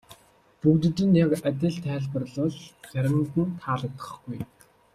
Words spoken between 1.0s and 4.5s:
нь яг адил тайлбарлавал заримд нь таалагдахгүй.